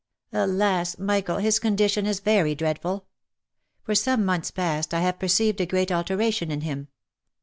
Alas! 0.33 0.97
Michael, 0.97 1.37
his 1.37 1.59
condition 1.59 2.07
is 2.07 2.21
very 2.21 2.55
dreadful! 2.55 3.05
For 3.83 3.93
some 3.93 4.25
months 4.25 4.49
past, 4.49 4.95
I 4.95 5.01
have 5.01 5.19
perceived 5.19 5.61
a 5.61 5.67
great 5.67 5.91
alteration 5.91 6.49
in 6.49 6.61
him. 6.61 6.87